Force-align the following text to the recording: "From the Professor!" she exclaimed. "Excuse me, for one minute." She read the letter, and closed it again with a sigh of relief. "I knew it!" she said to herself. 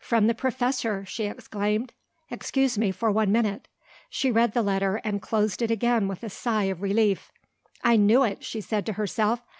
"From 0.00 0.26
the 0.26 0.34
Professor!" 0.34 1.06
she 1.06 1.26
exclaimed. 1.26 1.92
"Excuse 2.28 2.76
me, 2.76 2.90
for 2.90 3.08
one 3.12 3.30
minute." 3.30 3.68
She 4.10 4.32
read 4.32 4.52
the 4.52 4.60
letter, 4.62 5.00
and 5.04 5.22
closed 5.22 5.62
it 5.62 5.70
again 5.70 6.08
with 6.08 6.24
a 6.24 6.28
sigh 6.28 6.64
of 6.64 6.82
relief. 6.82 7.30
"I 7.84 7.94
knew 7.94 8.24
it!" 8.24 8.42
she 8.44 8.60
said 8.60 8.84
to 8.86 8.94
herself. 8.94 9.44